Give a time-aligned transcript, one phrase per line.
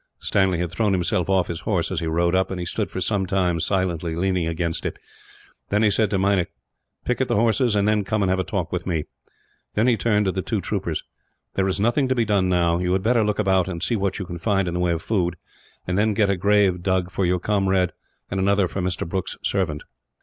[0.17, 2.99] Stanley had thrown himself off his horse, as he rode up; and he stood for
[2.99, 4.97] some time, silently leaning against it.
[5.69, 6.49] Then he said to Meinik:
[7.05, 9.05] "Picket the horses, and then come and have a talk with me."
[9.75, 11.03] Then he turned to the two troopers:
[11.53, 12.87] "There is nothing to be done now," he said.
[12.87, 15.03] "You had better look about, and see what you can find in the way of
[15.03, 15.35] food;
[15.85, 17.93] and then get a grave dug for your comrade,
[18.31, 19.07] and another for Mr.
[19.07, 19.83] Brooke's servant."